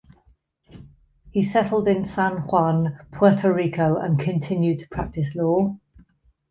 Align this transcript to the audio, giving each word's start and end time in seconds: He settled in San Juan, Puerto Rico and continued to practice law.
He 1.29 1.43
settled 1.43 1.87
in 1.87 2.05
San 2.05 2.37
Juan, 2.47 3.05
Puerto 3.11 3.53
Rico 3.53 3.97
and 3.97 4.19
continued 4.19 4.79
to 4.79 4.89
practice 4.89 5.35
law. 5.35 5.77